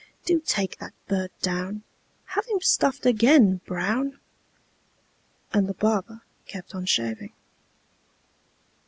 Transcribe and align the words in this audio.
Do 0.25 0.41
take 0.43 0.79
that 0.79 0.95
bird 1.07 1.29
down; 1.43 1.83
Have 2.29 2.47
him 2.47 2.59
stuffed 2.59 3.05
again, 3.05 3.61
Brown!" 3.67 4.19
And 5.53 5.67
the 5.67 5.75
barber 5.75 6.21
kept 6.47 6.73
on 6.73 6.85
shaving. 6.87 7.33